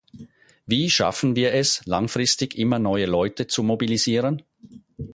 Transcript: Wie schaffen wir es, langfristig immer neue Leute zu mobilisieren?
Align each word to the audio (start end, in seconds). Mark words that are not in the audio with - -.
Wie 0.65 0.89
schaffen 0.89 1.35
wir 1.35 1.53
es, 1.53 1.85
langfristig 1.85 2.57
immer 2.57 2.79
neue 2.79 3.05
Leute 3.05 3.45
zu 3.45 3.61
mobilisieren? 3.61 4.41